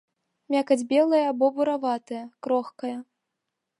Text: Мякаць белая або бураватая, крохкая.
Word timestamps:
Мякаць 0.53 0.77
белая 0.93 1.21
або 1.33 1.51
бураватая, 1.59 2.23
крохкая. 2.49 2.95